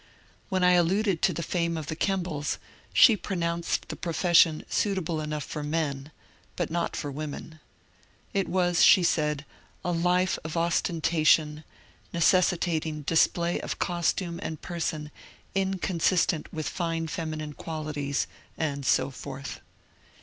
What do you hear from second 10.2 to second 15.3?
of ostentation, necessitating display of costume and person